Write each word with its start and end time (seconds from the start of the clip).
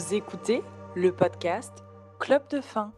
Vous 0.00 0.14
écoutez 0.14 0.62
le 0.96 1.12
podcast 1.12 1.72
Club 2.18 2.42
de 2.50 2.62
fin. 2.62 2.92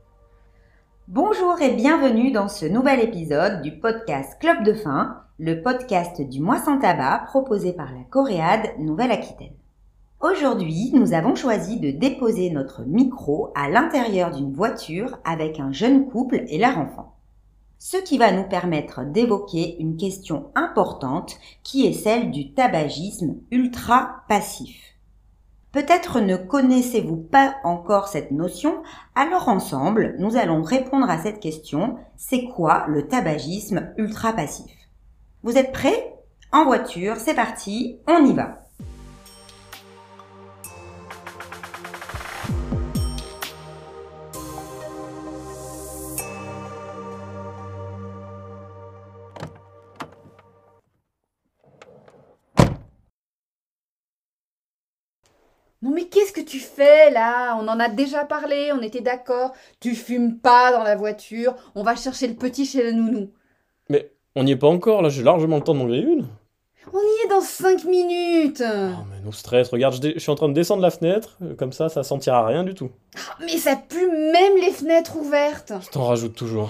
Bonjour 1.08 1.60
et 1.60 1.74
bienvenue 1.74 2.30
dans 2.30 2.46
ce 2.46 2.64
nouvel 2.64 3.00
épisode 3.00 3.60
du 3.60 3.72
podcast 3.72 4.38
Club 4.38 4.62
de 4.62 4.72
fin, 4.72 5.24
le 5.40 5.62
podcast 5.62 6.21
du 6.21 6.40
mois 6.40 6.60
sans 6.60 6.78
tabac 6.78 7.24
proposé 7.26 7.72
par 7.72 7.92
la 7.92 8.04
Coréade 8.08 8.78
Nouvelle-Aquitaine. 8.78 9.56
Aujourd'hui, 10.21 10.92
nous 10.94 11.12
avons 11.12 11.35
choisi 11.35 11.80
de 11.80 11.90
déposer 11.90 12.50
notre 12.50 12.85
micro 12.85 13.53
à 13.56 13.69
l'intérieur 13.69 14.30
d'une 14.30 14.53
voiture 14.53 15.19
avec 15.24 15.58
un 15.58 15.72
jeune 15.72 16.09
couple 16.09 16.45
et 16.46 16.59
leur 16.59 16.78
enfant. 16.78 17.16
Ce 17.80 17.96
qui 17.96 18.16
va 18.16 18.30
nous 18.30 18.48
permettre 18.48 19.05
d'évoquer 19.05 19.77
une 19.80 19.96
question 19.96 20.52
importante 20.55 21.36
qui 21.64 21.84
est 21.84 21.94
celle 21.94 22.30
du 22.30 22.55
tabagisme 22.55 23.38
ultra 23.50 24.22
passif. 24.28 24.91
Peut-être 25.72 26.20
ne 26.20 26.36
connaissez-vous 26.36 27.16
pas 27.16 27.56
encore 27.64 28.08
cette 28.08 28.30
notion, 28.30 28.82
alors 29.14 29.48
ensemble, 29.48 30.16
nous 30.18 30.36
allons 30.36 30.62
répondre 30.62 31.08
à 31.08 31.18
cette 31.18 31.40
question. 31.40 31.96
C'est 32.16 32.44
quoi 32.44 32.84
le 32.88 33.08
tabagisme 33.08 33.94
ultra 33.96 34.34
passif 34.34 34.70
Vous 35.42 35.56
êtes 35.56 35.72
prêts? 35.72 36.14
En 36.52 36.66
voiture, 36.66 37.16
c'est 37.16 37.34
parti, 37.34 37.98
on 38.06 38.27
y 38.27 38.34
va. 38.34 38.61
Tu 56.53 56.58
fais 56.58 57.11
là 57.11 57.56
On 57.56 57.67
en 57.67 57.81
a 57.81 57.89
déjà 57.89 58.27
parlé, 58.27 58.72
on 58.75 58.83
était 58.83 59.00
d'accord. 59.00 59.53
Tu 59.81 59.95
fumes 59.95 60.39
pas 60.39 60.70
dans 60.70 60.83
la 60.83 60.97
voiture, 60.97 61.55
on 61.75 61.83
va 61.83 61.97
chercher 61.97 62.28
le 62.28 62.34
petit 62.34 62.67
chez 62.67 62.83
le 62.84 62.92
nounou. 62.92 63.31
Mais 63.89 64.12
on 64.36 64.44
n'y 64.44 64.53
est 64.53 64.56
pas 64.56 64.67
encore, 64.69 65.00
là 65.00 65.09
j'ai 65.09 65.22
largement 65.22 65.56
le 65.56 65.62
temps 65.62 65.72
de 65.72 65.78
manger 65.78 66.00
une. 66.00 66.27
On 66.92 66.98
y 66.98 67.25
est 67.25 67.28
dans 67.31 67.41
5 67.41 67.84
minutes 67.84 68.62
Oh 68.67 69.05
mais 69.11 69.20
nous 69.25 69.33
stress, 69.33 69.70
regarde, 69.70 69.94
je, 69.94 70.00
dé- 70.00 70.12
je 70.14 70.19
suis 70.19 70.31
en 70.31 70.34
train 70.34 70.48
de 70.50 70.53
descendre 70.53 70.83
la 70.83 70.91
fenêtre, 70.91 71.39
euh, 71.42 71.55
comme 71.55 71.72
ça 71.72 71.89
ça 71.89 72.03
sentira 72.03 72.44
rien 72.47 72.64
du 72.64 72.75
tout. 72.75 72.91
Ah, 73.16 73.39
Mais 73.41 73.56
ça 73.56 73.77
pue 73.77 74.11
même 74.11 74.56
les 74.61 74.72
fenêtres 74.72 75.16
ouvertes 75.16 75.72
Je 75.81 75.89
t'en 75.89 76.05
rajoute 76.05 76.34
toujours. 76.34 76.69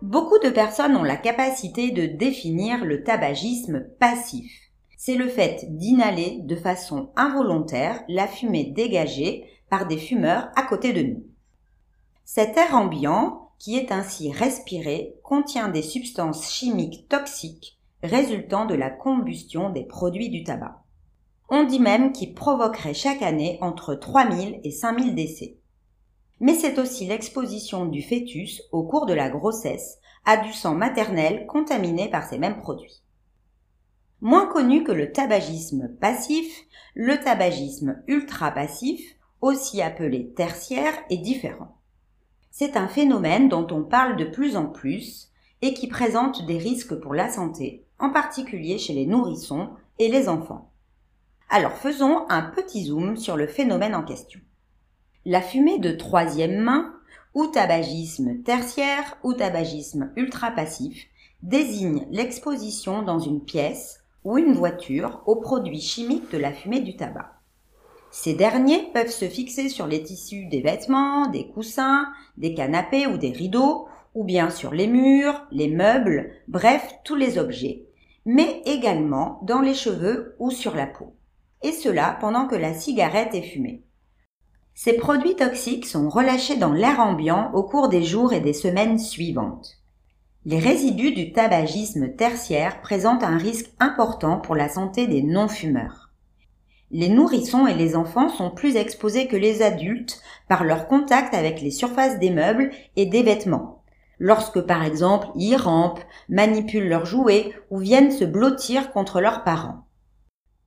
Beaucoup 0.00 0.38
de 0.38 0.48
personnes 0.48 0.96
ont 0.96 1.02
la 1.04 1.16
capacité 1.16 1.90
de 1.90 2.06
définir 2.06 2.84
le 2.84 3.04
tabagisme 3.04 3.84
passif. 4.00 4.50
C'est 5.04 5.16
le 5.16 5.26
fait 5.26 5.66
d'inhaler 5.68 6.38
de 6.44 6.54
façon 6.54 7.10
involontaire 7.16 8.04
la 8.06 8.28
fumée 8.28 8.66
dégagée 8.66 9.48
par 9.68 9.88
des 9.88 9.96
fumeurs 9.96 10.48
à 10.54 10.62
côté 10.62 10.92
de 10.92 11.02
nous. 11.02 11.24
Cet 12.24 12.56
air 12.56 12.76
ambiant, 12.76 13.50
qui 13.58 13.76
est 13.76 13.90
ainsi 13.90 14.30
respiré, 14.30 15.16
contient 15.24 15.66
des 15.66 15.82
substances 15.82 16.52
chimiques 16.52 17.08
toxiques 17.08 17.80
résultant 18.04 18.64
de 18.64 18.76
la 18.76 18.90
combustion 18.90 19.70
des 19.70 19.82
produits 19.82 20.30
du 20.30 20.44
tabac. 20.44 20.84
On 21.48 21.64
dit 21.64 21.80
même 21.80 22.12
qu'il 22.12 22.32
provoquerait 22.32 22.94
chaque 22.94 23.22
année 23.22 23.58
entre 23.60 23.96
3000 23.96 24.60
et 24.62 24.70
5000 24.70 25.16
décès. 25.16 25.56
Mais 26.38 26.54
c'est 26.54 26.78
aussi 26.78 27.06
l'exposition 27.06 27.86
du 27.86 28.02
fœtus 28.02 28.62
au 28.70 28.84
cours 28.84 29.06
de 29.06 29.14
la 29.14 29.30
grossesse 29.30 29.98
à 30.24 30.36
du 30.36 30.52
sang 30.52 30.76
maternel 30.76 31.46
contaminé 31.48 32.08
par 32.08 32.22
ces 32.22 32.38
mêmes 32.38 32.58
produits. 32.58 33.02
Moins 34.24 34.46
connu 34.46 34.84
que 34.84 34.92
le 34.92 35.10
tabagisme 35.10 35.88
passif, 36.00 36.64
le 36.94 37.16
tabagisme 37.16 38.00
ultra-passif, 38.06 39.16
aussi 39.40 39.82
appelé 39.82 40.32
tertiaire, 40.36 40.94
est 41.10 41.16
différent. 41.16 41.76
C'est 42.52 42.76
un 42.76 42.86
phénomène 42.86 43.48
dont 43.48 43.66
on 43.72 43.82
parle 43.82 44.16
de 44.16 44.24
plus 44.24 44.56
en 44.56 44.66
plus 44.66 45.32
et 45.60 45.74
qui 45.74 45.88
présente 45.88 46.46
des 46.46 46.56
risques 46.56 46.94
pour 46.94 47.14
la 47.14 47.30
santé, 47.30 47.84
en 47.98 48.10
particulier 48.10 48.78
chez 48.78 48.92
les 48.92 49.06
nourrissons 49.06 49.70
et 49.98 50.08
les 50.08 50.28
enfants. 50.28 50.70
Alors 51.50 51.72
faisons 51.72 52.24
un 52.28 52.42
petit 52.42 52.84
zoom 52.84 53.16
sur 53.16 53.36
le 53.36 53.48
phénomène 53.48 53.96
en 53.96 54.04
question. 54.04 54.38
La 55.24 55.42
fumée 55.42 55.80
de 55.80 55.90
troisième 55.90 56.60
main, 56.60 56.94
ou 57.34 57.48
tabagisme 57.48 58.40
tertiaire 58.44 59.16
ou 59.24 59.34
tabagisme 59.34 60.12
ultra-passif, 60.14 61.08
désigne 61.42 62.06
l'exposition 62.12 63.02
dans 63.02 63.18
une 63.18 63.42
pièce 63.42 64.01
ou 64.24 64.38
une 64.38 64.52
voiture 64.52 65.22
aux 65.26 65.36
produits 65.36 65.80
chimiques 65.80 66.30
de 66.30 66.38
la 66.38 66.52
fumée 66.52 66.80
du 66.80 66.96
tabac. 66.96 67.32
Ces 68.10 68.34
derniers 68.34 68.90
peuvent 68.92 69.10
se 69.10 69.26
fixer 69.26 69.68
sur 69.68 69.86
les 69.86 70.02
tissus 70.02 70.46
des 70.46 70.60
vêtements, 70.60 71.28
des 71.28 71.48
coussins, 71.48 72.06
des 72.36 72.54
canapés 72.54 73.06
ou 73.06 73.16
des 73.16 73.30
rideaux, 73.30 73.88
ou 74.14 74.24
bien 74.24 74.50
sur 74.50 74.72
les 74.72 74.86
murs, 74.86 75.46
les 75.50 75.68
meubles, 75.68 76.32
bref, 76.46 76.94
tous 77.04 77.16
les 77.16 77.38
objets, 77.38 77.86
mais 78.26 78.62
également 78.66 79.40
dans 79.44 79.60
les 79.60 79.74
cheveux 79.74 80.36
ou 80.38 80.50
sur 80.50 80.74
la 80.74 80.86
peau. 80.86 81.14
Et 81.62 81.72
cela 81.72 82.16
pendant 82.20 82.46
que 82.46 82.54
la 82.54 82.74
cigarette 82.74 83.34
est 83.34 83.42
fumée. 83.42 83.82
Ces 84.74 84.94
produits 84.94 85.36
toxiques 85.36 85.86
sont 85.86 86.08
relâchés 86.08 86.56
dans 86.56 86.72
l'air 86.72 87.00
ambiant 87.00 87.52
au 87.54 87.62
cours 87.62 87.88
des 87.88 88.02
jours 88.02 88.32
et 88.32 88.40
des 88.40 88.52
semaines 88.52 88.98
suivantes. 88.98 89.81
Les 90.44 90.58
résidus 90.58 91.12
du 91.12 91.30
tabagisme 91.30 92.16
tertiaire 92.16 92.80
présentent 92.80 93.22
un 93.22 93.38
risque 93.38 93.70
important 93.78 94.40
pour 94.40 94.56
la 94.56 94.68
santé 94.68 95.06
des 95.06 95.22
non-fumeurs. 95.22 96.10
Les 96.90 97.08
nourrissons 97.08 97.68
et 97.68 97.74
les 97.74 97.94
enfants 97.94 98.28
sont 98.28 98.50
plus 98.50 98.74
exposés 98.74 99.28
que 99.28 99.36
les 99.36 99.62
adultes 99.62 100.20
par 100.48 100.64
leur 100.64 100.88
contact 100.88 101.32
avec 101.32 101.60
les 101.60 101.70
surfaces 101.70 102.18
des 102.18 102.30
meubles 102.30 102.70
et 102.96 103.06
des 103.06 103.22
vêtements. 103.22 103.84
Lorsque 104.18 104.60
par 104.60 104.84
exemple 104.84 105.28
ils 105.36 105.56
rampent, 105.56 106.02
manipulent 106.28 106.88
leurs 106.88 107.06
jouets 107.06 107.52
ou 107.70 107.78
viennent 107.78 108.10
se 108.10 108.24
blottir 108.24 108.90
contre 108.90 109.20
leurs 109.20 109.44
parents. 109.44 109.86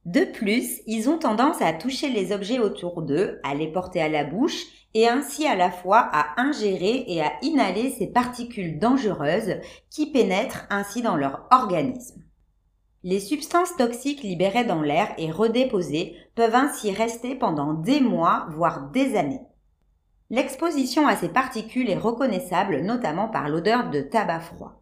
De 0.06 0.22
plus, 0.22 0.82
ils 0.88 1.10
ont 1.10 1.18
tendance 1.18 1.62
à 1.62 1.74
toucher 1.74 2.10
les 2.10 2.32
objets 2.32 2.60
autour 2.60 3.02
d'eux, 3.02 3.40
à 3.44 3.56
les 3.56 3.68
porter 3.68 4.02
à 4.02 4.08
la 4.08 4.24
bouche 4.24 4.64
et 4.96 5.10
ainsi 5.10 5.46
à 5.46 5.56
la 5.56 5.70
fois 5.70 6.10
à 6.12 6.42
ingérer 6.42 7.04
et 7.08 7.22
à 7.22 7.34
inhaler 7.42 7.92
ces 7.92 8.08
particules 8.08 8.80
dangereuses 8.80 9.58
qui 9.92 10.10
pénètrent 10.12 10.66
ainsi 10.72 11.02
dans 11.02 11.18
leur 11.18 11.46
organisme. 11.52 12.24
Les 13.04 13.20
substances 13.20 13.76
toxiques 13.76 14.24
libérées 14.24 14.64
dans 14.64 14.82
l'air 14.82 15.14
et 15.20 15.30
redéposées 15.30 16.16
peuvent 16.34 16.56
ainsi 16.56 16.92
rester 16.92 17.36
pendant 17.36 17.74
des 17.74 18.00
mois, 18.00 18.48
voire 18.52 18.90
des 18.90 19.16
années. 19.16 19.42
L'exposition 20.32 21.08
à 21.08 21.16
ces 21.16 21.30
particules 21.30 21.90
est 21.90 21.98
reconnaissable 21.98 22.82
notamment 22.82 23.28
par 23.28 23.50
l'odeur 23.50 23.92
de 23.92 24.02
tabac 24.02 24.40
froid. 24.40 24.82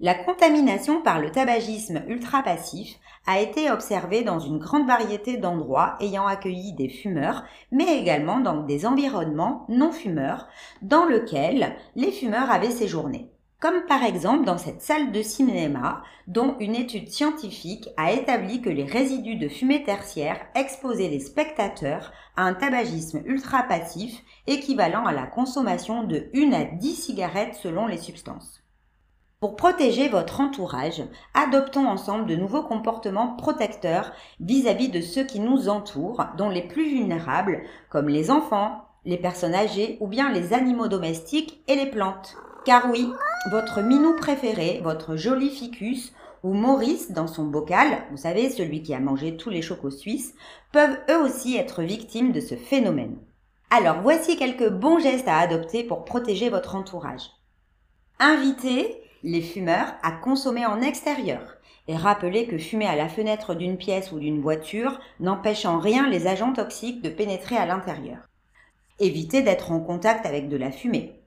La 0.00 0.14
contamination 0.14 1.02
par 1.02 1.20
le 1.20 1.30
tabagisme 1.30 2.02
ultra-passif 2.08 2.98
a 3.26 3.38
été 3.38 3.70
observée 3.70 4.22
dans 4.22 4.40
une 4.40 4.58
grande 4.58 4.88
variété 4.88 5.36
d'endroits 5.36 5.94
ayant 6.00 6.26
accueilli 6.26 6.72
des 6.72 6.88
fumeurs, 6.88 7.44
mais 7.70 7.96
également 7.96 8.40
dans 8.40 8.64
des 8.64 8.86
environnements 8.86 9.64
non 9.68 9.92
fumeurs 9.92 10.48
dans 10.82 11.04
lesquels 11.06 11.76
les 11.94 12.10
fumeurs 12.10 12.50
avaient 12.50 12.72
séjourné. 12.72 13.30
Comme 13.60 13.86
par 13.86 14.02
exemple 14.02 14.44
dans 14.44 14.58
cette 14.58 14.82
salle 14.82 15.12
de 15.12 15.22
cinéma 15.22 16.02
dont 16.26 16.56
une 16.58 16.74
étude 16.74 17.08
scientifique 17.08 17.88
a 17.96 18.10
établi 18.10 18.60
que 18.60 18.70
les 18.70 18.84
résidus 18.84 19.36
de 19.36 19.48
fumée 19.48 19.84
tertiaire 19.84 20.40
exposaient 20.56 21.08
les 21.08 21.20
spectateurs 21.20 22.12
à 22.36 22.42
un 22.42 22.54
tabagisme 22.54 23.22
ultra-passif 23.24 24.22
équivalent 24.48 25.06
à 25.06 25.12
la 25.12 25.28
consommation 25.28 26.02
de 26.02 26.28
1 26.34 26.52
à 26.52 26.64
10 26.64 26.94
cigarettes 26.94 27.54
selon 27.54 27.86
les 27.86 27.98
substances. 27.98 28.63
Pour 29.44 29.56
protéger 29.56 30.08
votre 30.08 30.40
entourage, 30.40 31.02
adoptons 31.34 31.86
ensemble 31.86 32.24
de 32.24 32.34
nouveaux 32.34 32.62
comportements 32.62 33.36
protecteurs 33.36 34.12
vis-à-vis 34.40 34.88
de 34.88 35.02
ceux 35.02 35.24
qui 35.24 35.38
nous 35.38 35.68
entourent, 35.68 36.24
dont 36.38 36.48
les 36.48 36.62
plus 36.62 36.88
vulnérables, 36.88 37.60
comme 37.90 38.08
les 38.08 38.30
enfants, 38.30 38.86
les 39.04 39.18
personnes 39.18 39.54
âgées 39.54 39.98
ou 40.00 40.06
bien 40.06 40.32
les 40.32 40.54
animaux 40.54 40.88
domestiques 40.88 41.62
et 41.68 41.76
les 41.76 41.90
plantes. 41.90 42.38
Car 42.64 42.90
oui, 42.90 43.06
votre 43.50 43.82
minou 43.82 44.16
préféré, 44.16 44.80
votre 44.82 45.14
joli 45.14 45.50
ficus 45.50 46.14
ou 46.42 46.54
Maurice 46.54 47.12
dans 47.12 47.26
son 47.26 47.44
bocal, 47.44 47.98
vous 48.12 48.16
savez, 48.16 48.48
celui 48.48 48.82
qui 48.82 48.94
a 48.94 48.98
mangé 48.98 49.36
tous 49.36 49.50
les 49.50 49.60
chocos 49.60 49.90
suisses, 49.90 50.34
peuvent 50.72 50.96
eux 51.10 51.22
aussi 51.22 51.58
être 51.58 51.82
victimes 51.82 52.32
de 52.32 52.40
ce 52.40 52.54
phénomène. 52.54 53.18
Alors 53.68 54.00
voici 54.00 54.38
quelques 54.38 54.70
bons 54.70 55.00
gestes 55.00 55.28
à 55.28 55.36
adopter 55.36 55.84
pour 55.84 56.06
protéger 56.06 56.48
votre 56.48 56.76
entourage. 56.76 57.28
Invitez 58.18 59.02
les 59.24 59.40
fumeurs 59.40 59.94
à 60.02 60.12
consommer 60.12 60.66
en 60.66 60.82
extérieur 60.82 61.56
et 61.88 61.96
rappelez 61.96 62.46
que 62.46 62.58
fumer 62.58 62.86
à 62.86 62.94
la 62.94 63.08
fenêtre 63.08 63.54
d'une 63.54 63.78
pièce 63.78 64.12
ou 64.12 64.18
d'une 64.18 64.40
voiture 64.40 65.00
n'empêche 65.18 65.64
en 65.64 65.78
rien 65.78 66.08
les 66.08 66.26
agents 66.26 66.52
toxiques 66.52 67.02
de 67.02 67.08
pénétrer 67.08 67.56
à 67.56 67.66
l'intérieur. 67.66 68.28
Évitez 69.00 69.42
d'être 69.42 69.72
en 69.72 69.80
contact 69.80 70.26
avec 70.26 70.48
de 70.48 70.56
la 70.56 70.70
fumée. 70.70 71.20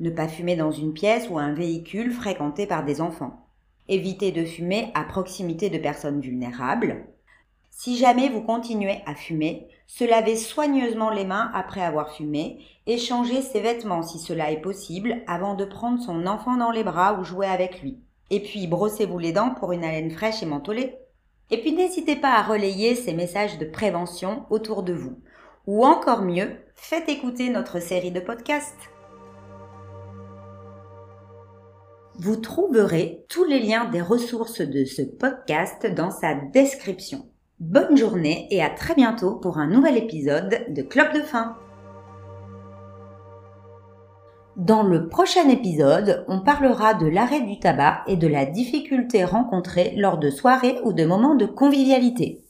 Ne 0.00 0.10
pas 0.10 0.28
fumer 0.28 0.56
dans 0.56 0.72
une 0.72 0.92
pièce 0.92 1.28
ou 1.30 1.38
un 1.38 1.52
véhicule 1.52 2.12
fréquenté 2.12 2.66
par 2.66 2.84
des 2.84 3.00
enfants. 3.00 3.46
Évitez 3.88 4.32
de 4.32 4.44
fumer 4.44 4.90
à 4.94 5.04
proximité 5.04 5.70
de 5.70 5.78
personnes 5.78 6.20
vulnérables. 6.20 7.06
Si 7.80 7.96
jamais 7.96 8.28
vous 8.28 8.40
continuez 8.40 9.02
à 9.06 9.14
fumer, 9.14 9.68
se 9.86 10.02
laver 10.02 10.34
soigneusement 10.34 11.10
les 11.10 11.24
mains 11.24 11.48
après 11.54 11.80
avoir 11.80 12.12
fumé 12.12 12.58
et 12.88 12.98
changer 12.98 13.40
ses 13.40 13.60
vêtements 13.60 14.02
si 14.02 14.18
cela 14.18 14.50
est 14.50 14.60
possible 14.60 15.22
avant 15.28 15.54
de 15.54 15.64
prendre 15.64 16.02
son 16.02 16.26
enfant 16.26 16.56
dans 16.56 16.72
les 16.72 16.82
bras 16.82 17.20
ou 17.20 17.22
jouer 17.22 17.46
avec 17.46 17.80
lui. 17.80 18.00
Et 18.30 18.42
puis 18.42 18.66
brossez-vous 18.66 19.20
les 19.20 19.30
dents 19.30 19.54
pour 19.54 19.70
une 19.70 19.84
haleine 19.84 20.10
fraîche 20.10 20.42
et 20.42 20.46
mentholée. 20.46 20.96
Et 21.52 21.60
puis 21.60 21.70
n'hésitez 21.70 22.16
pas 22.16 22.32
à 22.32 22.42
relayer 22.42 22.96
ces 22.96 23.12
messages 23.12 23.58
de 23.58 23.64
prévention 23.64 24.44
autour 24.50 24.82
de 24.82 24.94
vous. 24.94 25.20
Ou 25.68 25.86
encore 25.86 26.22
mieux, 26.22 26.56
faites 26.74 27.08
écouter 27.08 27.48
notre 27.48 27.78
série 27.78 28.10
de 28.10 28.18
podcasts. 28.18 28.90
Vous 32.16 32.34
trouverez 32.34 33.24
tous 33.28 33.44
les 33.44 33.60
liens 33.60 33.84
des 33.84 34.02
ressources 34.02 34.62
de 34.62 34.84
ce 34.84 35.02
podcast 35.02 35.86
dans 35.86 36.10
sa 36.10 36.34
description. 36.34 37.28
Bonne 37.60 37.96
journée 37.96 38.46
et 38.52 38.62
à 38.62 38.70
très 38.70 38.94
bientôt 38.94 39.34
pour 39.34 39.58
un 39.58 39.66
nouvel 39.66 39.96
épisode 39.96 40.66
de 40.68 40.80
Club 40.80 41.12
de 41.12 41.22
fin. 41.22 41.56
Dans 44.56 44.84
le 44.84 45.08
prochain 45.08 45.48
épisode, 45.48 46.24
on 46.28 46.38
parlera 46.38 46.94
de 46.94 47.08
l'arrêt 47.08 47.40
du 47.40 47.58
tabac 47.58 48.04
et 48.06 48.14
de 48.14 48.28
la 48.28 48.46
difficulté 48.46 49.24
rencontrée 49.24 49.92
lors 49.96 50.18
de 50.18 50.30
soirées 50.30 50.76
ou 50.84 50.92
de 50.92 51.04
moments 51.04 51.34
de 51.34 51.46
convivialité. 51.46 52.44